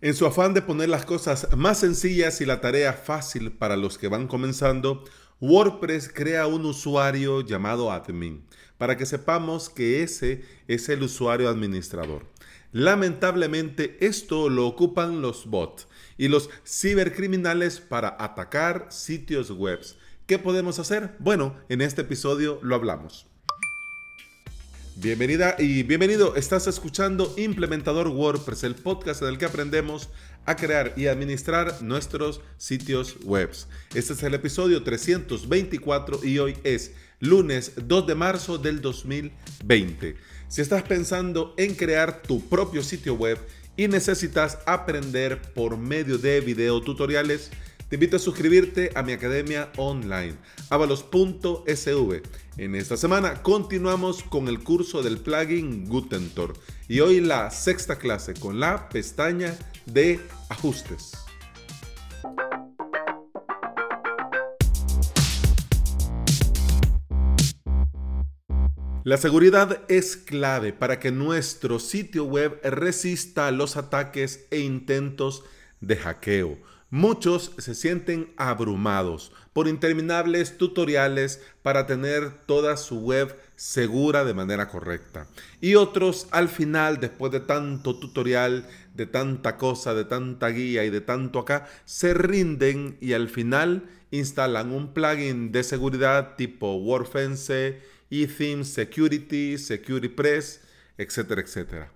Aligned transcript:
En 0.00 0.14
su 0.14 0.26
afán 0.26 0.54
de 0.54 0.62
poner 0.62 0.88
las 0.88 1.04
cosas 1.04 1.48
más 1.56 1.80
sencillas 1.80 2.40
y 2.40 2.46
la 2.46 2.60
tarea 2.60 2.92
fácil 2.92 3.50
para 3.50 3.76
los 3.76 3.98
que 3.98 4.06
van 4.06 4.28
comenzando, 4.28 5.02
WordPress 5.40 6.08
crea 6.14 6.46
un 6.46 6.66
usuario 6.66 7.40
llamado 7.40 7.90
admin 7.90 8.44
para 8.76 8.96
que 8.96 9.06
sepamos 9.06 9.68
que 9.68 10.04
ese 10.04 10.44
es 10.68 10.88
el 10.88 11.02
usuario 11.02 11.48
administrador. 11.48 12.26
Lamentablemente 12.70 13.96
esto 14.00 14.48
lo 14.48 14.68
ocupan 14.68 15.20
los 15.20 15.46
bots 15.46 15.88
y 16.16 16.28
los 16.28 16.48
cibercriminales 16.64 17.80
para 17.80 18.16
atacar 18.20 18.86
sitios 18.90 19.50
web. 19.50 19.80
¿Qué 20.26 20.38
podemos 20.38 20.78
hacer? 20.78 21.16
Bueno, 21.18 21.56
en 21.68 21.80
este 21.80 22.02
episodio 22.02 22.60
lo 22.62 22.76
hablamos. 22.76 23.26
Bienvenida 25.00 25.54
y 25.60 25.84
bienvenido. 25.84 26.34
Estás 26.34 26.66
escuchando 26.66 27.32
Implementador 27.36 28.08
WordPress, 28.08 28.64
el 28.64 28.74
podcast 28.74 29.22
en 29.22 29.28
el 29.28 29.38
que 29.38 29.44
aprendemos 29.44 30.08
a 30.44 30.56
crear 30.56 30.92
y 30.96 31.06
administrar 31.06 31.80
nuestros 31.82 32.40
sitios 32.56 33.14
web. 33.22 33.48
Este 33.94 34.12
es 34.12 34.22
el 34.24 34.34
episodio 34.34 34.82
324 34.82 36.24
y 36.24 36.40
hoy 36.40 36.56
es 36.64 36.94
lunes 37.20 37.74
2 37.76 38.08
de 38.08 38.14
marzo 38.16 38.58
del 38.58 38.80
2020. 38.80 40.16
Si 40.48 40.60
estás 40.62 40.82
pensando 40.82 41.54
en 41.56 41.76
crear 41.76 42.20
tu 42.20 42.48
propio 42.48 42.82
sitio 42.82 43.14
web 43.14 43.38
y 43.76 43.86
necesitas 43.86 44.58
aprender 44.66 45.40
por 45.54 45.76
medio 45.76 46.18
de 46.18 46.40
video 46.40 46.80
tutoriales, 46.82 47.52
te 47.88 47.96
invito 47.96 48.16
a 48.16 48.18
suscribirte 48.18 48.90
a 48.94 49.02
mi 49.02 49.12
academia 49.12 49.72
online, 49.76 50.36
avalos.sv. 50.68 52.22
En 52.58 52.74
esta 52.74 52.96
semana 52.96 53.42
continuamos 53.42 54.22
con 54.22 54.48
el 54.48 54.62
curso 54.62 55.02
del 55.02 55.18
plugin 55.18 55.88
Gutentor 55.88 56.52
y 56.86 57.00
hoy 57.00 57.20
la 57.20 57.50
sexta 57.50 57.96
clase 57.96 58.34
con 58.34 58.60
la 58.60 58.88
pestaña 58.90 59.56
de 59.86 60.20
ajustes. 60.50 61.12
La 69.04 69.16
seguridad 69.16 69.84
es 69.88 70.18
clave 70.18 70.74
para 70.74 70.98
que 71.00 71.10
nuestro 71.10 71.78
sitio 71.78 72.24
web 72.24 72.60
resista 72.62 73.50
los 73.50 73.78
ataques 73.78 74.46
e 74.50 74.58
intentos 74.58 75.44
de 75.80 75.96
hackeo. 75.96 76.58
Muchos 76.90 77.52
se 77.58 77.74
sienten 77.74 78.32
abrumados 78.38 79.30
por 79.52 79.68
interminables 79.68 80.56
tutoriales 80.56 81.42
para 81.60 81.86
tener 81.86 82.30
toda 82.46 82.78
su 82.78 83.00
web 83.00 83.36
segura 83.56 84.24
de 84.24 84.32
manera 84.32 84.68
correcta. 84.68 85.26
Y 85.60 85.74
otros 85.74 86.28
al 86.30 86.48
final, 86.48 86.98
después 86.98 87.30
de 87.30 87.40
tanto 87.40 87.98
tutorial, 87.98 88.66
de 88.94 89.04
tanta 89.04 89.58
cosa, 89.58 89.92
de 89.92 90.06
tanta 90.06 90.48
guía 90.48 90.86
y 90.86 90.90
de 90.90 91.02
tanto 91.02 91.40
acá, 91.40 91.68
se 91.84 92.14
rinden 92.14 92.96
y 93.02 93.12
al 93.12 93.28
final 93.28 93.90
instalan 94.10 94.72
un 94.72 94.94
plugin 94.94 95.52
de 95.52 95.64
seguridad 95.64 96.36
tipo 96.36 96.76
WordFence, 96.76 97.82
eTheme 98.10 98.64
Security, 98.64 99.58
Security 99.58 100.08
Press, 100.08 100.62
etcétera, 100.96 101.42
etcétera. 101.42 101.92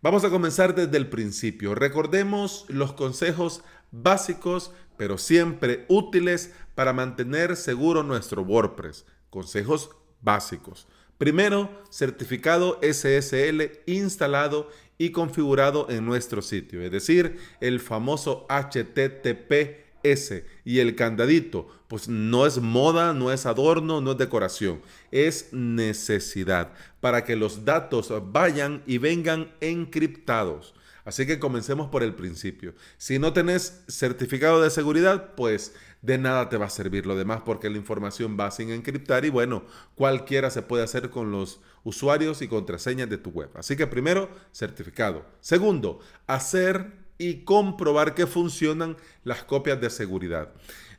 Vamos 0.00 0.22
a 0.22 0.30
comenzar 0.30 0.76
desde 0.76 0.96
el 0.96 1.08
principio. 1.08 1.74
Recordemos 1.74 2.66
los 2.68 2.92
consejos 2.92 3.64
básicos, 3.90 4.72
pero 4.96 5.18
siempre 5.18 5.84
útiles 5.88 6.52
para 6.74 6.92
mantener 6.92 7.56
seguro 7.56 8.02
nuestro 8.02 8.42
WordPress. 8.42 9.04
Consejos 9.30 9.90
básicos. 10.20 10.86
Primero, 11.18 11.68
certificado 11.90 12.78
SSL 12.80 13.82
instalado 13.86 14.70
y 14.98 15.10
configurado 15.10 15.88
en 15.90 16.04
nuestro 16.04 16.42
sitio, 16.42 16.82
es 16.82 16.90
decir, 16.90 17.38
el 17.60 17.80
famoso 17.80 18.46
HTTPS 18.48 20.44
y 20.64 20.78
el 20.78 20.94
candadito, 20.96 21.68
pues 21.88 22.08
no 22.08 22.46
es 22.46 22.58
moda, 22.60 23.14
no 23.14 23.32
es 23.32 23.46
adorno, 23.46 24.00
no 24.00 24.12
es 24.12 24.18
decoración, 24.18 24.80
es 25.10 25.52
necesidad 25.52 26.72
para 27.00 27.24
que 27.24 27.36
los 27.36 27.64
datos 27.64 28.12
vayan 28.32 28.82
y 28.86 28.98
vengan 28.98 29.52
encriptados. 29.60 30.74
Así 31.08 31.24
que 31.24 31.38
comencemos 31.38 31.88
por 31.88 32.02
el 32.02 32.14
principio. 32.14 32.74
Si 32.98 33.18
no 33.18 33.32
tenés 33.32 33.82
certificado 33.88 34.60
de 34.60 34.68
seguridad, 34.68 35.34
pues 35.36 35.74
de 36.02 36.18
nada 36.18 36.50
te 36.50 36.58
va 36.58 36.66
a 36.66 36.70
servir 36.70 37.06
lo 37.06 37.16
demás 37.16 37.40
porque 37.46 37.70
la 37.70 37.78
información 37.78 38.36
va 38.38 38.50
sin 38.50 38.68
encriptar 38.68 39.24
y 39.24 39.30
bueno, 39.30 39.64
cualquiera 39.94 40.50
se 40.50 40.60
puede 40.60 40.84
hacer 40.84 41.08
con 41.08 41.32
los 41.32 41.62
usuarios 41.82 42.42
y 42.42 42.48
contraseñas 42.48 43.08
de 43.08 43.16
tu 43.16 43.30
web. 43.30 43.48
Así 43.54 43.74
que 43.74 43.86
primero, 43.86 44.28
certificado. 44.52 45.24
Segundo, 45.40 46.00
hacer 46.26 46.92
y 47.16 47.36
comprobar 47.44 48.14
que 48.14 48.26
funcionan 48.26 48.98
las 49.24 49.44
copias 49.44 49.80
de 49.80 49.88
seguridad. 49.88 50.52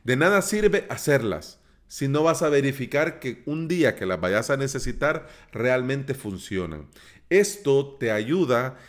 De 0.04 0.16
nada 0.16 0.42
sirve 0.42 0.88
hacerlas 0.90 1.60
si 1.88 2.08
no 2.08 2.24
vas 2.24 2.42
a 2.42 2.50
verificar 2.50 3.20
que 3.20 3.44
un 3.46 3.68
día 3.68 3.96
que 3.96 4.08
las 4.08 4.20
vayas 4.20 4.50
a 4.50 4.58
necesitar 4.58 5.28
realmente 5.52 6.16
funcionan. 6.16 6.88
Esto 7.30 7.96
te 8.00 8.12
ayuda 8.12 8.80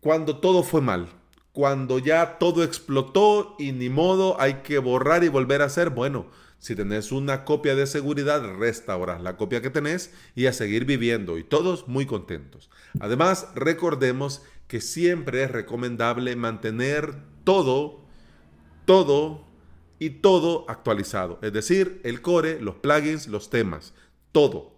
cuando 0.00 0.38
todo 0.38 0.62
fue 0.62 0.80
mal, 0.80 1.08
cuando 1.52 1.98
ya 1.98 2.38
todo 2.38 2.62
explotó 2.62 3.56
y 3.58 3.72
ni 3.72 3.88
modo 3.88 4.40
hay 4.40 4.62
que 4.62 4.78
borrar 4.78 5.24
y 5.24 5.28
volver 5.28 5.62
a 5.62 5.66
hacer, 5.66 5.90
bueno, 5.90 6.26
si 6.58 6.74
tenés 6.74 7.12
una 7.12 7.44
copia 7.44 7.74
de 7.74 7.86
seguridad, 7.86 8.42
restauras 8.56 9.22
la 9.22 9.36
copia 9.36 9.62
que 9.62 9.70
tenés 9.70 10.12
y 10.34 10.46
a 10.46 10.52
seguir 10.52 10.84
viviendo 10.84 11.38
y 11.38 11.44
todos 11.44 11.86
muy 11.86 12.06
contentos. 12.06 12.68
Además, 13.00 13.48
recordemos 13.54 14.42
que 14.66 14.80
siempre 14.80 15.44
es 15.44 15.50
recomendable 15.50 16.34
mantener 16.36 17.14
todo, 17.44 18.00
todo 18.84 19.46
y 19.98 20.10
todo 20.10 20.64
actualizado. 20.68 21.38
Es 21.42 21.52
decir, 21.52 22.00
el 22.04 22.22
core, 22.22 22.60
los 22.60 22.76
plugins, 22.76 23.28
los 23.28 23.50
temas, 23.50 23.94
todo, 24.32 24.74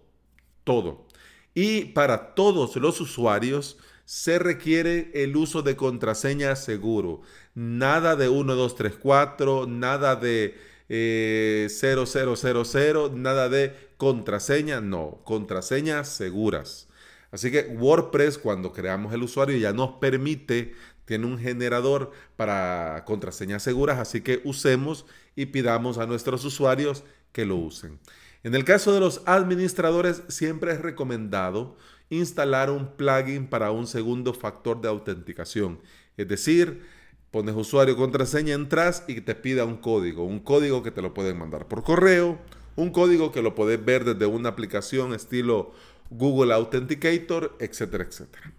todo. 0.63 1.07
Y 1.53 1.85
para 1.85 2.33
todos 2.35 2.75
los 2.77 3.01
usuarios, 3.01 3.77
se 4.05 4.39
requiere 4.39 5.11
el 5.13 5.35
uso 5.35 5.61
de 5.61 5.75
contraseña 5.75 6.55
seguro. 6.55 7.21
Nada 7.53 8.15
de 8.15 8.29
1234, 8.29 9.67
nada 9.67 10.15
de 10.15 10.55
eh, 10.89 11.67
0000, 11.69 13.21
nada 13.21 13.49
de 13.49 13.91
contraseña, 13.97 14.81
no, 14.81 15.21
contraseñas 15.23 16.09
seguras. 16.09 16.87
Así 17.31 17.49
que 17.49 17.61
WordPress 17.79 18.37
cuando 18.37 18.73
creamos 18.73 19.13
el 19.13 19.23
usuario 19.23 19.57
ya 19.57 19.71
nos 19.71 19.91
permite, 19.99 20.73
tiene 21.05 21.25
un 21.25 21.39
generador 21.39 22.11
para 22.35 23.03
contraseñas 23.05 23.63
seguras, 23.63 23.99
así 23.99 24.21
que 24.21 24.41
usemos 24.43 25.05
y 25.35 25.47
pidamos 25.47 25.97
a 25.97 26.05
nuestros 26.05 26.43
usuarios 26.43 27.03
que 27.31 27.45
lo 27.45 27.55
usen. 27.55 27.99
En 28.43 28.55
el 28.55 28.65
caso 28.65 28.93
de 28.93 28.99
los 28.99 29.21
administradores 29.25 30.23
siempre 30.27 30.73
es 30.73 30.81
recomendado 30.81 31.77
instalar 32.11 32.69
un 32.69 32.95
plugin 32.95 33.47
para 33.47 33.71
un 33.71 33.87
segundo 33.87 34.33
factor 34.33 34.79
de 34.81 34.89
autenticación. 34.89 35.79
Es 36.17 36.27
decir, 36.27 36.83
pones 37.31 37.55
usuario, 37.55 37.97
contraseña, 37.97 38.53
entras 38.53 39.03
y 39.07 39.21
te 39.21 39.33
pida 39.33 39.65
un 39.65 39.77
código. 39.77 40.23
Un 40.25 40.39
código 40.39 40.83
que 40.83 40.91
te 40.91 41.01
lo 41.01 41.13
pueden 41.13 41.39
mandar 41.39 41.67
por 41.67 41.83
correo, 41.83 42.37
un 42.75 42.91
código 42.91 43.31
que 43.31 43.41
lo 43.41 43.55
puedes 43.55 43.83
ver 43.83 44.03
desde 44.03 44.25
una 44.25 44.49
aplicación 44.49 45.13
estilo 45.13 45.71
Google 46.09 46.53
Authenticator, 46.53 47.55
etcétera, 47.59 48.03
etcétera. 48.03 48.53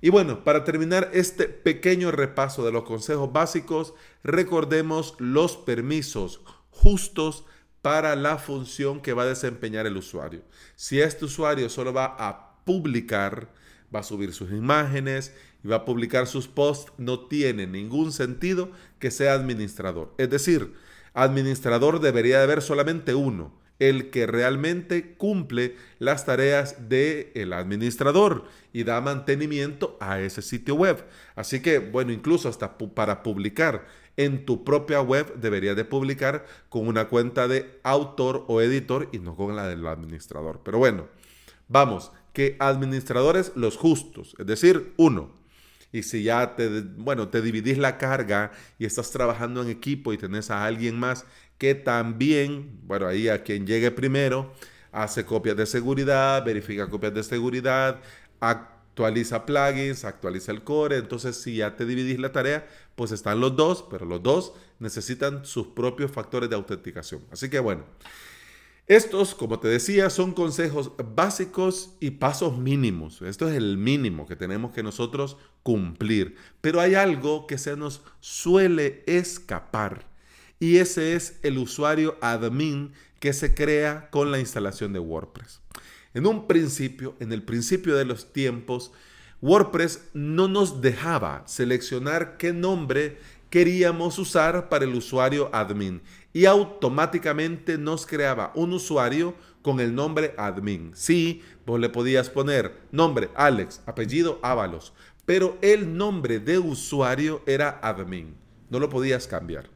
Y 0.00 0.10
bueno, 0.10 0.44
para 0.44 0.62
terminar 0.62 1.10
este 1.12 1.48
pequeño 1.48 2.12
repaso 2.12 2.64
de 2.64 2.70
los 2.70 2.84
consejos 2.84 3.32
básicos, 3.32 3.94
recordemos 4.22 5.14
los 5.18 5.56
permisos 5.56 6.42
justos 6.70 7.44
para 7.82 8.14
la 8.14 8.38
función 8.38 9.00
que 9.00 9.12
va 9.12 9.22
a 9.22 9.26
desempeñar 9.26 9.86
el 9.86 9.96
usuario. 9.96 10.42
Si 10.76 11.00
este 11.00 11.24
usuario 11.24 11.68
solo 11.68 11.92
va 11.92 12.14
a 12.18 12.47
publicar, 12.68 13.48
va 13.94 14.00
a 14.00 14.02
subir 14.02 14.34
sus 14.34 14.50
imágenes 14.50 15.34
y 15.64 15.68
va 15.68 15.76
a 15.76 15.84
publicar 15.86 16.26
sus 16.26 16.48
posts, 16.48 16.92
no 16.98 17.20
tiene 17.20 17.66
ningún 17.66 18.12
sentido 18.12 18.70
que 18.98 19.10
sea 19.10 19.32
administrador. 19.32 20.12
Es 20.18 20.28
decir, 20.28 20.74
administrador 21.14 21.98
debería 21.98 22.36
de 22.36 22.42
haber 22.42 22.60
solamente 22.60 23.14
uno, 23.14 23.58
el 23.78 24.10
que 24.10 24.26
realmente 24.26 25.14
cumple 25.14 25.76
las 25.98 26.26
tareas 26.26 26.90
del 26.90 27.28
el 27.34 27.54
administrador 27.54 28.44
y 28.74 28.84
da 28.84 29.00
mantenimiento 29.00 29.96
a 29.98 30.20
ese 30.20 30.42
sitio 30.42 30.74
web. 30.74 31.06
Así 31.34 31.62
que, 31.62 31.78
bueno, 31.78 32.12
incluso 32.12 32.50
hasta 32.50 32.76
para 32.76 33.22
publicar 33.22 33.86
en 34.18 34.44
tu 34.44 34.62
propia 34.62 35.00
web 35.00 35.36
debería 35.36 35.74
de 35.74 35.86
publicar 35.86 36.44
con 36.68 36.86
una 36.86 37.08
cuenta 37.08 37.48
de 37.48 37.80
autor 37.82 38.44
o 38.46 38.60
editor 38.60 39.08
y 39.12 39.20
no 39.20 39.34
con 39.36 39.56
la 39.56 39.66
del 39.68 39.86
administrador. 39.86 40.60
Pero 40.62 40.76
bueno, 40.76 41.06
vamos, 41.66 42.12
que 42.38 42.54
administradores 42.60 43.50
los 43.56 43.76
justos, 43.76 44.36
es 44.38 44.46
decir, 44.46 44.92
uno. 44.96 45.34
Y 45.90 46.04
si 46.04 46.22
ya 46.22 46.54
te, 46.54 46.82
bueno, 46.82 47.30
te 47.30 47.42
dividís 47.42 47.78
la 47.78 47.98
carga 47.98 48.52
y 48.78 48.84
estás 48.84 49.10
trabajando 49.10 49.60
en 49.60 49.70
equipo 49.70 50.12
y 50.12 50.18
tenés 50.18 50.48
a 50.52 50.64
alguien 50.64 50.96
más 51.00 51.24
que 51.58 51.74
también, 51.74 52.78
bueno, 52.84 53.08
ahí 53.08 53.28
a 53.28 53.42
quien 53.42 53.66
llegue 53.66 53.90
primero, 53.90 54.52
hace 54.92 55.24
copias 55.24 55.56
de 55.56 55.66
seguridad, 55.66 56.44
verifica 56.44 56.88
copias 56.88 57.12
de 57.12 57.24
seguridad, 57.24 58.00
actualiza 58.38 59.44
plugins, 59.44 60.04
actualiza 60.04 60.52
el 60.52 60.62
core. 60.62 60.98
Entonces, 60.98 61.42
si 61.42 61.56
ya 61.56 61.74
te 61.74 61.86
dividís 61.86 62.20
la 62.20 62.30
tarea, 62.30 62.68
pues 62.94 63.10
están 63.10 63.40
los 63.40 63.56
dos, 63.56 63.84
pero 63.90 64.06
los 64.06 64.22
dos 64.22 64.52
necesitan 64.78 65.44
sus 65.44 65.66
propios 65.66 66.12
factores 66.12 66.48
de 66.48 66.54
autenticación. 66.54 67.24
Así 67.32 67.50
que 67.50 67.58
bueno, 67.58 67.82
estos, 68.88 69.34
como 69.34 69.60
te 69.60 69.68
decía, 69.68 70.08
son 70.08 70.32
consejos 70.32 70.92
básicos 71.14 71.94
y 72.00 72.12
pasos 72.12 72.56
mínimos. 72.56 73.20
Esto 73.20 73.46
es 73.46 73.54
el 73.54 73.76
mínimo 73.76 74.26
que 74.26 74.34
tenemos 74.34 74.72
que 74.72 74.82
nosotros 74.82 75.36
cumplir. 75.62 76.36
Pero 76.62 76.80
hay 76.80 76.94
algo 76.94 77.46
que 77.46 77.58
se 77.58 77.76
nos 77.76 78.02
suele 78.20 79.04
escapar 79.06 80.06
y 80.58 80.78
ese 80.78 81.14
es 81.14 81.38
el 81.42 81.58
usuario 81.58 82.16
admin 82.22 82.92
que 83.20 83.34
se 83.34 83.54
crea 83.54 84.08
con 84.10 84.30
la 84.32 84.40
instalación 84.40 84.94
de 84.94 84.98
WordPress. 84.98 85.60
En 86.14 86.26
un 86.26 86.46
principio, 86.46 87.14
en 87.20 87.32
el 87.32 87.42
principio 87.42 87.94
de 87.94 88.06
los 88.06 88.32
tiempos, 88.32 88.90
WordPress 89.42 90.08
no 90.14 90.48
nos 90.48 90.80
dejaba 90.80 91.44
seleccionar 91.46 92.38
qué 92.38 92.54
nombre 92.54 93.18
queríamos 93.50 94.18
usar 94.18 94.68
para 94.68 94.84
el 94.84 94.94
usuario 94.94 95.50
admin 95.52 96.02
y 96.38 96.46
automáticamente 96.46 97.78
nos 97.78 98.06
creaba 98.06 98.52
un 98.54 98.72
usuario 98.72 99.34
con 99.60 99.80
el 99.80 99.92
nombre 99.92 100.34
admin. 100.36 100.92
Sí, 100.94 101.42
vos 101.66 101.80
le 101.80 101.88
podías 101.88 102.30
poner 102.30 102.78
nombre 102.92 103.28
Alex, 103.34 103.82
apellido 103.86 104.38
Ábalos, 104.40 104.92
pero 105.26 105.58
el 105.62 105.96
nombre 105.96 106.38
de 106.38 106.60
usuario 106.60 107.42
era 107.44 107.80
admin. 107.82 108.36
No 108.70 108.78
lo 108.78 108.88
podías 108.88 109.26
cambiar. 109.26 109.68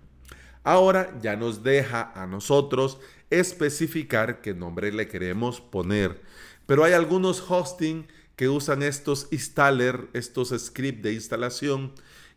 Ahora 0.62 1.12
ya 1.20 1.34
nos 1.34 1.64
deja 1.64 2.12
a 2.14 2.28
nosotros 2.28 3.00
especificar 3.28 4.40
qué 4.40 4.54
nombre 4.54 4.92
le 4.92 5.08
queremos 5.08 5.60
poner. 5.60 6.22
Pero 6.66 6.84
hay 6.84 6.92
algunos 6.92 7.42
hosting 7.50 8.06
que 8.36 8.48
usan 8.48 8.84
estos 8.84 9.26
installer, 9.32 10.08
estos 10.12 10.54
scripts 10.56 11.02
de 11.02 11.14
instalación, 11.14 11.92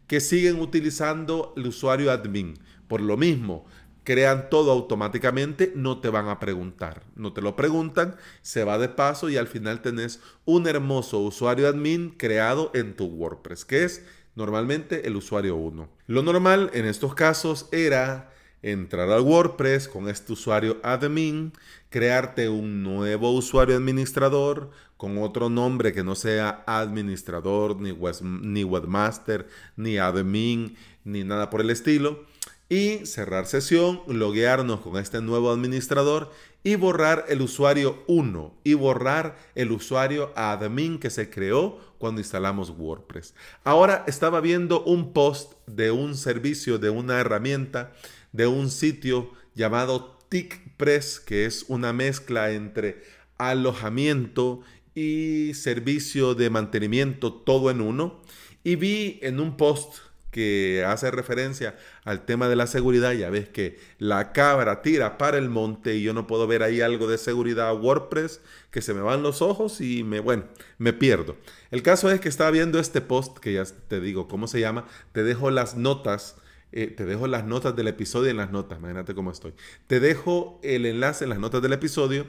que 0.08 0.20
siguen 0.20 0.60
utilizando 0.60 1.54
el 1.58 1.68
usuario 1.68 2.12
admin. 2.12 2.56
Por 2.88 3.02
lo 3.02 3.18
mismo, 3.18 3.66
crean 4.06 4.50
todo 4.50 4.72
automáticamente, 4.72 5.74
no 5.76 6.00
te 6.00 6.10
van 6.10 6.30
a 6.30 6.40
preguntar. 6.40 7.04
No 7.16 7.34
te 7.34 7.42
lo 7.42 7.58
preguntan, 7.58 8.16
se 8.42 8.64
va 8.64 8.78
de 8.78 8.88
paso 8.88 9.30
y 9.30 9.36
al 9.36 9.48
final 9.48 9.82
tenés 9.82 10.22
un 10.46 10.68
hermoso 10.68 11.20
usuario 11.20 11.68
admin 11.68 12.12
creado 12.12 12.72
en 12.74 12.96
tu 12.96 13.06
WordPress, 13.08 13.66
que 13.66 13.84
es 13.84 14.06
normalmente 14.36 15.08
el 15.08 15.18
usuario 15.18 15.58
1. 15.58 15.90
Lo 16.08 16.24
normal 16.24 16.70
en 16.74 16.86
estos 16.86 17.16
casos 17.16 17.68
era 17.72 18.32
entrar 18.62 19.10
al 19.10 19.22
WordPress 19.22 19.88
con 19.88 20.08
este 20.08 20.34
usuario 20.34 20.78
admin, 20.84 21.54
crearte 21.90 22.48
un 22.48 22.84
nuevo 22.84 23.32
usuario 23.32 23.76
administrador 23.76 24.72
con 24.98 25.18
otro 25.18 25.50
nombre 25.50 25.94
que 25.94 26.04
no 26.04 26.16
sea 26.16 26.64
administrador, 26.66 27.80
ni, 27.82 27.94
ni 28.22 28.64
webmaster, 28.64 29.48
ni 29.76 29.98
admin, 29.98 30.76
ni 31.04 31.24
nada 31.24 31.50
por 31.50 31.62
el 31.62 31.70
estilo. 31.70 32.26
Y 32.68 33.06
cerrar 33.06 33.46
sesión, 33.46 34.02
loguearnos 34.08 34.80
con 34.80 34.98
este 34.98 35.22
nuevo 35.22 35.52
administrador 35.52 36.32
y 36.64 36.76
borrar 36.78 37.26
el 37.30 37.44
usuario 37.44 38.04
1 38.08 38.62
y 38.64 38.74
borrar 38.74 39.38
el 39.54 39.72
usuario 39.72 40.32
admin 40.36 40.98
que 40.98 41.12
se 41.12 41.30
creó 41.30 41.80
cuando 42.00 42.22
instalamos 42.22 42.72
WordPress. 42.72 43.36
Ahora 43.64 44.04
estaba 44.08 44.42
viendo 44.42 44.84
un 44.84 45.14
post 45.14 45.54
de 45.68 45.92
un 45.92 46.16
servicio, 46.16 46.80
de 46.80 46.90
una 46.90 47.20
herramienta 47.20 47.94
de 48.32 48.48
un 48.48 48.72
sitio 48.72 49.32
llamado 49.54 50.18
TickPress, 50.30 51.20
que 51.20 51.46
es 51.46 51.66
una 51.68 51.94
mezcla 51.94 52.52
entre 52.52 53.04
alojamiento 53.38 54.62
y 54.96 55.52
servicio 55.54 56.36
de 56.36 56.50
mantenimiento 56.50 57.32
todo 57.32 57.70
en 57.70 57.82
uno. 57.82 58.22
Y 58.64 58.76
vi 58.76 59.20
en 59.22 59.40
un 59.40 59.56
post 59.56 60.00
que 60.36 60.84
hace 60.86 61.12
referencia 61.12 61.78
al 62.04 62.26
tema 62.26 62.50
de 62.50 62.58
la 62.58 62.68
seguridad, 62.68 63.14
ya 63.14 63.30
ves 63.30 63.48
que 63.48 63.80
la 64.00 64.34
cabra 64.34 64.82
tira 64.82 65.18
para 65.18 65.38
el 65.38 65.50
monte 65.50 65.96
y 65.96 66.04
yo 66.04 66.14
no 66.14 66.28
puedo 66.28 66.46
ver 66.46 66.62
ahí 66.62 66.82
algo 66.82 67.08
de 67.08 67.18
seguridad 67.18 67.74
WordPress 67.74 68.42
que 68.70 68.82
se 68.82 68.94
me 68.94 69.00
van 69.00 69.24
los 69.24 69.42
ojos 69.42 69.80
y 69.80 70.04
me, 70.04 70.20
bueno, 70.20 70.44
me 70.78 70.92
pierdo. 70.92 71.38
El 71.72 71.84
caso 71.84 72.12
es 72.12 72.20
que 72.20 72.28
estaba 72.28 72.52
viendo 72.52 72.80
este 72.80 73.00
post, 73.00 73.38
que 73.38 73.54
ya 73.54 73.64
te 73.64 74.02
digo 74.02 74.28
cómo 74.28 74.50
se 74.50 74.60
llama, 74.60 74.86
te 75.14 75.24
dejo 75.24 75.52
las 75.52 75.78
notas 75.78 76.36
eh, 76.74 76.88
te 76.88 77.06
dejo 77.06 77.28
las 77.28 77.46
notas 77.46 77.74
del 77.74 77.88
episodio 77.88 78.30
en 78.30 78.36
las 78.36 78.52
notas, 78.52 78.80
imagínate 78.80 79.16
cómo 79.16 79.32
estoy. 79.32 79.54
Te 79.88 80.02
dejo 80.02 80.60
el 80.64 80.86
enlace 80.86 81.24
en 81.24 81.30
las 81.30 81.40
notas 81.40 81.62
del 81.62 81.72
episodio 81.72 82.26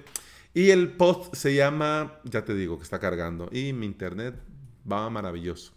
y 0.55 0.70
el 0.70 0.93
post 0.93 1.35
se 1.35 1.56
llama, 1.56 2.20
ya 2.23 2.44
te 2.44 2.55
digo 2.55 2.76
que 2.79 2.85
está 2.85 3.00
cargando 3.00 3.49
y 3.50 3.73
mi 3.73 3.87
internet 3.87 4.37
va 4.88 5.11
maravilloso. 5.11 5.75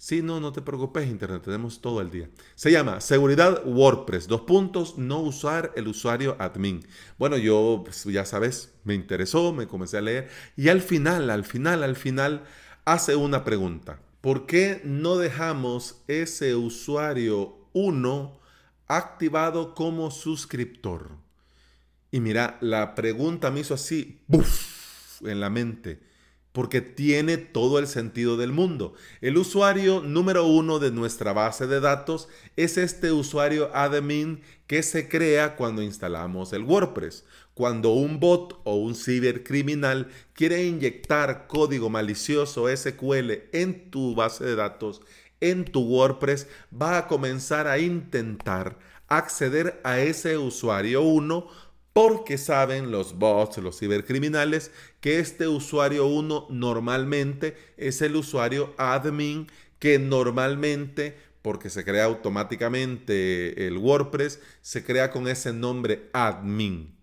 Sí, 0.00 0.22
no, 0.22 0.40
no 0.40 0.50
te 0.50 0.62
preocupes, 0.62 1.06
internet, 1.06 1.42
tenemos 1.42 1.82
todo 1.82 2.00
el 2.00 2.10
día. 2.10 2.30
Se 2.54 2.72
llama 2.72 3.02
Seguridad 3.02 3.66
WordPress, 3.66 4.28
dos 4.28 4.40
puntos, 4.40 4.96
no 4.96 5.18
usar 5.18 5.72
el 5.76 5.88
usuario 5.88 6.36
admin. 6.38 6.80
Bueno, 7.18 7.36
yo, 7.36 7.82
pues, 7.84 8.04
ya 8.04 8.24
sabes, 8.24 8.72
me 8.84 8.94
interesó, 8.94 9.52
me 9.52 9.68
comencé 9.68 9.98
a 9.98 10.00
leer 10.00 10.30
y 10.56 10.70
al 10.70 10.80
final, 10.80 11.28
al 11.28 11.44
final, 11.44 11.82
al 11.82 11.96
final, 11.96 12.44
hace 12.86 13.14
una 13.14 13.44
pregunta. 13.44 14.00
¿Por 14.22 14.46
qué 14.46 14.80
no 14.84 15.18
dejamos 15.18 16.02
ese 16.08 16.54
usuario 16.54 17.58
uno 17.74 18.40
activado 18.90 19.74
como 19.74 20.10
suscriptor. 20.10 21.10
Y 22.10 22.20
mira, 22.20 22.58
la 22.60 22.94
pregunta 22.94 23.50
me 23.50 23.60
hizo 23.60 23.74
así, 23.74 24.20
¡buf! 24.26 25.22
en 25.22 25.38
la 25.38 25.50
mente, 25.50 26.00
porque 26.52 26.80
tiene 26.80 27.36
todo 27.36 27.78
el 27.78 27.86
sentido 27.86 28.36
del 28.36 28.52
mundo. 28.52 28.94
El 29.20 29.36
usuario 29.36 30.00
número 30.00 30.46
uno 30.46 30.78
de 30.78 30.90
nuestra 30.90 31.32
base 31.32 31.66
de 31.66 31.80
datos 31.80 32.28
es 32.56 32.76
este 32.76 33.12
usuario 33.12 33.70
admin 33.74 34.42
que 34.66 34.82
se 34.82 35.08
crea 35.08 35.56
cuando 35.56 35.82
instalamos 35.82 36.52
el 36.52 36.64
WordPress. 36.64 37.24
Cuando 37.54 37.90
un 37.92 38.20
bot 38.20 38.60
o 38.64 38.76
un 38.76 38.94
cibercriminal 38.94 40.08
quiere 40.32 40.64
inyectar 40.64 41.46
código 41.46 41.90
malicioso 41.90 42.74
SQL 42.74 43.32
en 43.52 43.90
tu 43.90 44.14
base 44.14 44.44
de 44.44 44.56
datos, 44.56 45.02
en 45.40 45.64
tu 45.64 45.80
WordPress 45.82 46.46
va 46.70 46.98
a 46.98 47.06
comenzar 47.06 47.66
a 47.66 47.78
intentar 47.78 48.78
acceder 49.08 49.80
a 49.84 49.98
ese 49.98 50.38
usuario 50.38 51.02
1 51.02 51.69
porque 51.92 52.38
saben 52.38 52.90
los 52.90 53.18
bots, 53.18 53.58
los 53.58 53.78
cibercriminales, 53.78 54.70
que 55.00 55.18
este 55.18 55.48
usuario 55.48 56.06
1 56.06 56.46
normalmente 56.50 57.56
es 57.76 58.00
el 58.02 58.16
usuario 58.16 58.74
admin 58.78 59.48
que 59.78 59.98
normalmente, 59.98 61.16
porque 61.42 61.70
se 61.70 61.84
crea 61.84 62.04
automáticamente 62.04 63.66
el 63.66 63.78
WordPress, 63.78 64.40
se 64.60 64.84
crea 64.84 65.10
con 65.10 65.26
ese 65.26 65.52
nombre 65.52 66.10
admin. 66.12 66.94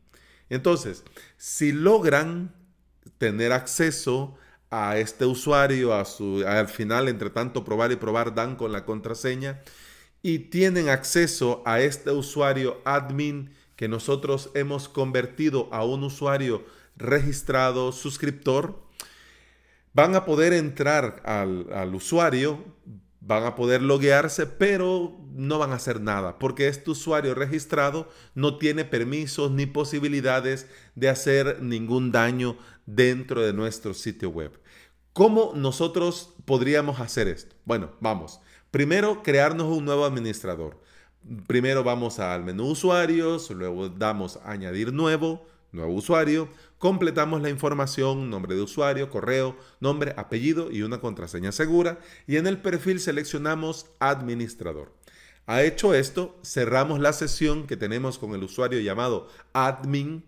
Entonces, 0.49 1.03
si 1.37 1.71
logran 1.71 2.53
tener 3.17 3.51
acceso 3.51 4.37
a 4.69 4.97
este 4.97 5.25
usuario, 5.25 5.93
a 5.93 6.05
su, 6.05 6.43
al 6.45 6.67
final, 6.67 7.07
entre 7.07 7.29
tanto 7.29 7.63
probar 7.63 7.91
y 7.91 7.95
probar, 7.95 8.35
dan 8.35 8.55
con 8.55 8.71
la 8.71 8.85
contraseña 8.85 9.61
y 10.21 10.39
tienen 10.39 10.89
acceso 10.89 11.61
a 11.65 11.81
este 11.81 12.11
usuario 12.11 12.81
admin 12.85 13.51
que 13.77 13.87
nosotros 13.87 14.49
hemos 14.55 14.89
convertido 14.89 15.69
a 15.71 15.85
un 15.85 16.03
usuario 16.03 16.65
registrado 16.97 17.93
suscriptor, 17.93 18.81
van 19.93 20.15
a 20.15 20.25
poder 20.25 20.51
entrar 20.51 21.21
al, 21.23 21.93
usuario, 21.95 22.65
van 23.21 23.45
a 23.45 23.55
poder 23.55 23.81
loguearse, 23.83 24.47
pero 24.47 25.15
no 25.31 25.59
van 25.59 25.71
a 25.71 25.75
hacer 25.75 26.01
nada, 26.01 26.39
porque 26.39 26.67
este 26.67 26.89
usuario 26.89 27.35
registrado 27.35 28.09
no 28.33 28.57
tiene 28.57 28.83
permisos 28.83 29.51
ni 29.51 29.67
posibilidades 29.67 30.67
de 30.95 31.09
hacer 31.09 31.61
ningún 31.61 32.11
daño 32.11 32.57
dentro 32.87 33.41
de 33.41 33.53
nuestro 33.53 33.93
sitio 33.93 34.29
web. 34.29 34.59
¿Cómo 35.13 35.53
nosotros 35.55 36.33
podríamos 36.45 36.99
hacer 36.99 37.27
esto? 37.27 37.55
Bueno, 37.63 37.91
vamos. 37.99 38.39
Primero, 38.71 39.21
crearnos 39.23 39.67
un 39.67 39.85
nuevo 39.85 40.05
administrador. 40.05 40.79
Primero 41.45 41.83
vamos 41.83 42.19
al 42.19 42.45
menú 42.45 42.67
usuarios, 42.67 43.49
luego 43.51 43.89
damos 43.89 44.39
añadir 44.45 44.93
nuevo, 44.93 45.45
nuevo 45.73 45.91
usuario, 45.91 46.47
completamos 46.77 47.41
la 47.41 47.49
información, 47.49 48.29
nombre 48.29 48.55
de 48.55 48.61
usuario, 48.61 49.09
correo, 49.09 49.57
nombre, 49.81 50.13
apellido 50.15 50.71
y 50.71 50.83
una 50.83 51.01
contraseña 51.01 51.51
segura 51.51 51.99
y 52.27 52.37
en 52.37 52.47
el 52.47 52.59
perfil 52.59 53.01
seleccionamos 53.01 53.87
administrador. 53.99 54.93
Ha 55.47 55.63
hecho 55.63 55.93
esto, 55.93 56.39
cerramos 56.43 57.01
la 57.01 57.11
sesión 57.11 57.67
que 57.67 57.75
tenemos 57.75 58.17
con 58.19 58.33
el 58.33 58.43
usuario 58.43 58.79
llamado 58.79 59.27
admin 59.51 60.23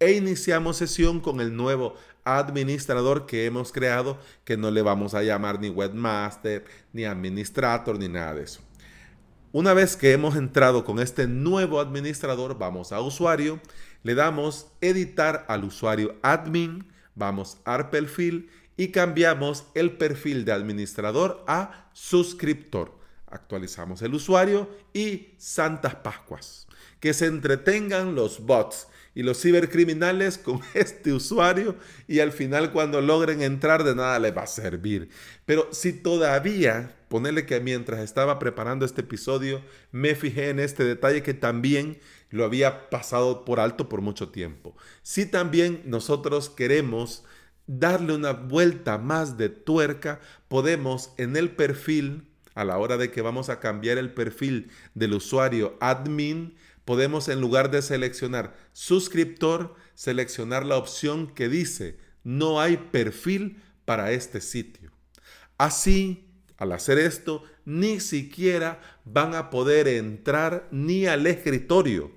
e 0.00 0.14
iniciamos 0.14 0.78
sesión 0.78 1.20
con 1.20 1.40
el 1.40 1.54
nuevo 1.54 1.94
administrador 2.24 3.26
que 3.26 3.46
hemos 3.46 3.70
creado, 3.70 4.18
que 4.44 4.56
no 4.56 4.72
le 4.72 4.82
vamos 4.82 5.14
a 5.14 5.22
llamar 5.22 5.60
ni 5.60 5.68
webmaster, 5.68 6.64
ni 6.92 7.04
administrator, 7.04 8.00
ni 8.00 8.08
nada 8.08 8.34
de 8.34 8.42
eso. 8.42 8.63
Una 9.54 9.72
vez 9.72 9.96
que 9.96 10.10
hemos 10.10 10.34
entrado 10.34 10.84
con 10.84 10.98
este 10.98 11.28
nuevo 11.28 11.78
administrador, 11.78 12.58
vamos 12.58 12.90
a 12.90 13.00
usuario, 13.00 13.60
le 14.02 14.16
damos 14.16 14.66
editar 14.80 15.44
al 15.46 15.62
usuario 15.62 16.16
admin, 16.22 16.88
vamos 17.14 17.58
al 17.64 17.88
perfil 17.88 18.50
y 18.76 18.88
cambiamos 18.88 19.66
el 19.76 19.96
perfil 19.96 20.44
de 20.44 20.50
administrador 20.50 21.44
a 21.46 21.88
suscriptor. 21.92 22.98
Actualizamos 23.28 24.02
el 24.02 24.14
usuario 24.14 24.68
y 24.92 25.28
Santas 25.38 25.94
Pascuas. 25.94 26.66
Que 26.98 27.14
se 27.14 27.26
entretengan 27.26 28.16
los 28.16 28.44
bots 28.44 28.88
y 29.14 29.22
los 29.22 29.40
cibercriminales 29.40 30.38
con 30.38 30.60
este 30.74 31.12
usuario 31.12 31.76
y 32.08 32.20
al 32.20 32.32
final 32.32 32.72
cuando 32.72 33.00
logren 33.00 33.42
entrar 33.42 33.84
de 33.84 33.94
nada 33.94 34.18
les 34.18 34.36
va 34.36 34.42
a 34.42 34.46
servir. 34.46 35.08
Pero 35.46 35.68
si 35.72 35.92
todavía, 35.92 36.96
ponerle 37.08 37.46
que 37.46 37.60
mientras 37.60 38.00
estaba 38.00 38.38
preparando 38.38 38.84
este 38.84 39.02
episodio, 39.02 39.62
me 39.92 40.14
fijé 40.14 40.50
en 40.50 40.58
este 40.58 40.84
detalle 40.84 41.22
que 41.22 41.34
también 41.34 41.98
lo 42.30 42.44
había 42.44 42.90
pasado 42.90 43.44
por 43.44 43.60
alto 43.60 43.88
por 43.88 44.00
mucho 44.00 44.30
tiempo. 44.30 44.76
Si 45.02 45.26
también 45.26 45.82
nosotros 45.84 46.50
queremos 46.50 47.24
darle 47.66 48.14
una 48.14 48.32
vuelta 48.32 48.98
más 48.98 49.38
de 49.38 49.48
tuerca, 49.48 50.20
podemos 50.48 51.12
en 51.16 51.36
el 51.36 51.50
perfil, 51.50 52.28
a 52.54 52.64
la 52.64 52.78
hora 52.78 52.96
de 52.96 53.10
que 53.10 53.22
vamos 53.22 53.48
a 53.48 53.60
cambiar 53.60 53.98
el 53.98 54.12
perfil 54.12 54.70
del 54.94 55.14
usuario 55.14 55.76
admin, 55.80 56.54
podemos 56.84 57.28
en 57.28 57.40
lugar 57.40 57.70
de 57.70 57.82
seleccionar 57.82 58.54
suscriptor, 58.72 59.74
seleccionar 59.94 60.64
la 60.64 60.76
opción 60.76 61.28
que 61.34 61.48
dice 61.48 61.98
no 62.24 62.60
hay 62.60 62.78
perfil 62.78 63.62
para 63.84 64.12
este 64.12 64.40
sitio. 64.40 64.90
Así, 65.58 66.26
al 66.56 66.72
hacer 66.72 66.98
esto, 66.98 67.44
ni 67.64 68.00
siquiera 68.00 68.80
van 69.04 69.34
a 69.34 69.50
poder 69.50 69.86
entrar 69.86 70.66
ni 70.70 71.06
al 71.06 71.26
escritorio. 71.26 72.10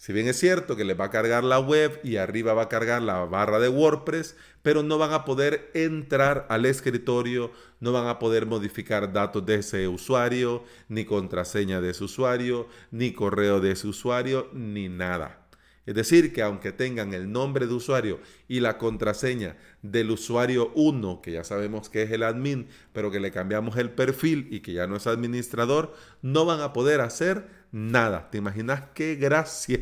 Si 0.00 0.14
bien 0.14 0.28
es 0.28 0.38
cierto 0.38 0.76
que 0.76 0.84
les 0.84 0.98
va 0.98 1.04
a 1.04 1.10
cargar 1.10 1.44
la 1.44 1.60
web 1.60 2.00
y 2.02 2.16
arriba 2.16 2.54
va 2.54 2.62
a 2.62 2.68
cargar 2.70 3.02
la 3.02 3.26
barra 3.26 3.58
de 3.58 3.68
WordPress, 3.68 4.34
pero 4.62 4.82
no 4.82 4.96
van 4.96 5.12
a 5.12 5.26
poder 5.26 5.70
entrar 5.74 6.46
al 6.48 6.64
escritorio, 6.64 7.52
no 7.80 7.92
van 7.92 8.06
a 8.06 8.18
poder 8.18 8.46
modificar 8.46 9.12
datos 9.12 9.44
de 9.44 9.56
ese 9.56 9.88
usuario, 9.88 10.64
ni 10.88 11.04
contraseña 11.04 11.82
de 11.82 11.90
ese 11.90 12.04
usuario, 12.04 12.66
ni 12.90 13.12
correo 13.12 13.60
de 13.60 13.72
ese 13.72 13.88
usuario, 13.88 14.48
ni 14.54 14.88
nada. 14.88 15.39
Es 15.86 15.94
decir, 15.94 16.32
que 16.32 16.42
aunque 16.42 16.72
tengan 16.72 17.14
el 17.14 17.32
nombre 17.32 17.66
de 17.66 17.74
usuario 17.74 18.20
y 18.48 18.60
la 18.60 18.76
contraseña 18.76 19.56
del 19.82 20.10
usuario 20.10 20.72
1, 20.74 21.22
que 21.22 21.32
ya 21.32 21.42
sabemos 21.42 21.88
que 21.88 22.02
es 22.02 22.10
el 22.10 22.22
admin, 22.22 22.68
pero 22.92 23.10
que 23.10 23.18
le 23.18 23.30
cambiamos 23.30 23.76
el 23.76 23.90
perfil 23.90 24.46
y 24.50 24.60
que 24.60 24.72
ya 24.74 24.86
no 24.86 24.96
es 24.96 25.06
administrador, 25.06 25.94
no 26.20 26.44
van 26.44 26.60
a 26.60 26.74
poder 26.74 27.00
hacer 27.00 27.48
nada. 27.72 28.30
¿Te 28.30 28.38
imaginas 28.38 28.84
qué 28.94 29.14
gracia? 29.14 29.80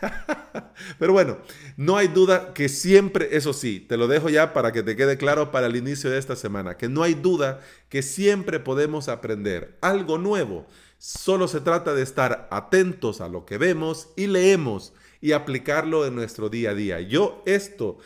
pero 0.98 1.12
bueno, 1.12 1.38
no 1.76 1.96
hay 1.96 2.08
duda 2.08 2.54
que 2.54 2.68
siempre, 2.68 3.36
eso 3.36 3.52
sí, 3.52 3.80
te 3.80 3.96
lo 3.96 4.06
dejo 4.06 4.28
ya 4.28 4.52
para 4.52 4.70
que 4.72 4.84
te 4.84 4.94
quede 4.94 5.16
claro 5.16 5.50
para 5.50 5.66
el 5.66 5.76
inicio 5.76 6.10
de 6.10 6.18
esta 6.18 6.36
semana, 6.36 6.76
que 6.76 6.88
no 6.88 7.02
hay 7.02 7.14
duda 7.14 7.60
que 7.88 8.02
siempre 8.02 8.60
podemos 8.60 9.08
aprender 9.08 9.76
algo 9.80 10.16
nuevo. 10.16 10.66
Solo 10.98 11.48
se 11.48 11.60
trata 11.60 11.94
de 11.94 12.02
estar 12.02 12.46
atentos 12.50 13.20
a 13.20 13.28
lo 13.28 13.46
que 13.46 13.58
vemos 13.58 14.10
y 14.16 14.26
leemos 14.26 14.92
y 15.20 15.32
aplicarlo 15.32 16.06
en 16.06 16.14
nuestro 16.14 16.48
día 16.48 16.70
a 16.70 16.74
día. 16.74 17.00
Yo 17.00 17.42
esto, 17.46 17.98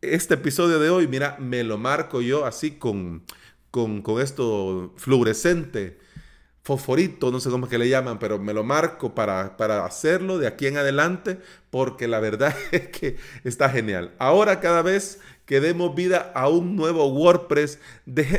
este 0.00 0.34
episodio 0.34 0.78
de 0.78 0.90
hoy, 0.90 1.06
mira, 1.08 1.36
me 1.38 1.64
lo 1.64 1.78
marco 1.78 2.20
yo 2.20 2.44
así 2.46 2.72
con, 2.72 3.24
con, 3.70 4.02
esto 4.20 4.92
fluorescente, 4.96 5.98
fosforito, 6.62 7.30
no 7.30 7.40
sé 7.40 7.50
cómo 7.50 7.66
es 7.66 7.70
que 7.70 7.78
le 7.78 7.88
llaman, 7.88 8.18
pero 8.18 8.38
me 8.38 8.54
lo 8.54 8.64
marco 8.64 9.14
para, 9.14 9.56
para 9.56 9.84
hacerlo 9.84 10.38
de 10.38 10.46
aquí 10.46 10.66
en 10.66 10.76
adelante 10.76 11.38
porque 11.70 12.06
la 12.06 12.20
verdad 12.20 12.54
es 12.72 12.88
que 12.88 13.16
está 13.44 13.68
genial. 13.70 14.14
Ahora 14.18 14.60
cada 14.60 14.82
vez 14.82 15.20
que 15.46 15.60
demos 15.60 15.94
vida 15.94 16.30
a 16.34 16.48
un 16.48 16.76
nuevo 16.76 17.06
WordPress, 17.08 17.80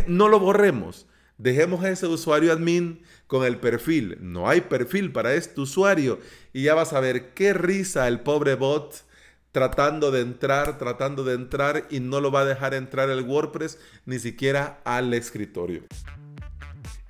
no 0.08 0.30
lo 0.30 0.40
borremos. 0.40 1.08
Dejemos 1.42 1.84
a 1.84 1.90
ese 1.90 2.06
usuario 2.06 2.52
admin 2.52 3.02
con 3.26 3.44
el 3.44 3.58
perfil. 3.58 4.16
No 4.22 4.48
hay 4.48 4.62
perfil 4.62 5.12
para 5.12 5.34
este 5.34 5.60
usuario 5.60 6.20
y 6.54 6.62
ya 6.62 6.76
vas 6.76 6.94
a 6.94 7.00
ver 7.00 7.34
qué 7.34 7.52
risa 7.54 8.08
el 8.08 8.20
pobre 8.20 8.54
bot 8.54 9.04
tratando 9.52 10.12
de 10.12 10.22
entrar, 10.22 10.78
tratando 10.78 11.24
de 11.24 11.34
entrar 11.34 11.88
y 11.90 12.00
no 12.00 12.22
lo 12.22 12.32
va 12.32 12.42
a 12.42 12.46
dejar 12.46 12.76
entrar 12.76 13.10
el 13.10 13.24
WordPress 13.24 13.80
ni 14.06 14.20
siquiera 14.20 14.82
al 14.86 15.16
escritorio. 15.16 15.82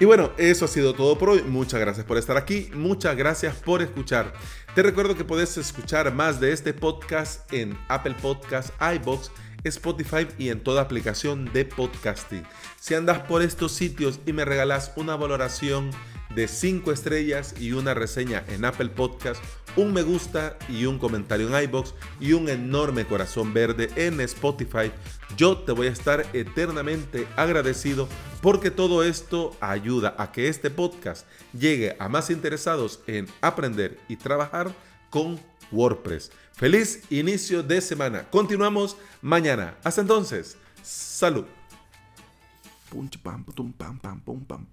Y 0.01 0.05
bueno, 0.05 0.31
eso 0.39 0.65
ha 0.65 0.67
sido 0.67 0.95
todo 0.95 1.15
por 1.15 1.29
hoy. 1.29 1.43
Muchas 1.43 1.79
gracias 1.79 2.07
por 2.07 2.17
estar 2.17 2.35
aquí. 2.35 2.71
Muchas 2.73 3.15
gracias 3.15 3.57
por 3.57 3.83
escuchar. 3.83 4.33
Te 4.73 4.81
recuerdo 4.81 5.15
que 5.15 5.23
puedes 5.23 5.55
escuchar 5.59 6.11
más 6.11 6.39
de 6.39 6.53
este 6.53 6.73
podcast 6.73 7.53
en 7.53 7.77
Apple 7.87 8.15
Podcasts, 8.19 8.73
iBox, 8.95 9.29
Spotify 9.63 10.27
y 10.39 10.49
en 10.49 10.59
toda 10.59 10.81
aplicación 10.81 11.53
de 11.53 11.65
podcasting. 11.65 12.41
Si 12.79 12.95
andas 12.95 13.19
por 13.19 13.43
estos 13.43 13.73
sitios 13.73 14.19
y 14.25 14.33
me 14.33 14.43
regalas 14.43 14.91
una 14.95 15.15
valoración 15.15 15.91
de 16.33 16.47
5 16.47 16.91
estrellas 16.91 17.53
y 17.59 17.73
una 17.73 17.93
reseña 17.93 18.43
en 18.47 18.65
Apple 18.65 18.89
Podcast, 18.89 19.43
un 19.75 19.93
me 19.93 20.01
gusta 20.01 20.57
y 20.67 20.85
un 20.85 20.97
comentario 20.97 21.47
en 21.47 21.63
iBox 21.65 21.93
y 22.19 22.33
un 22.33 22.49
enorme 22.49 23.05
corazón 23.05 23.53
verde 23.53 23.91
en 23.95 24.19
Spotify, 24.21 24.91
yo 25.37 25.59
te 25.59 25.73
voy 25.73 25.87
a 25.87 25.91
estar 25.91 26.25
eternamente 26.33 27.27
agradecido 27.35 28.07
porque 28.41 28.71
todo 28.71 29.03
esto 29.03 29.55
ayuda 29.59 30.15
a 30.17 30.31
que 30.31 30.47
este 30.47 30.69
podcast 30.69 31.25
llegue 31.53 31.95
a 31.99 32.09
más 32.09 32.29
interesados 32.29 32.99
en 33.07 33.27
aprender 33.39 33.99
y 34.07 34.15
trabajar 34.15 34.73
con 35.09 35.39
WordPress. 35.71 36.31
Feliz 36.53 37.03
inicio 37.09 37.63
de 37.63 37.81
semana. 37.81 38.27
Continuamos 38.29 38.97
mañana. 39.21 39.75
Hasta 39.83 40.01
entonces, 40.01 40.57
salud. 40.83 41.45
pam 43.23 43.43
pam 43.43 44.19
pam 44.19 44.19
pam 44.19 44.65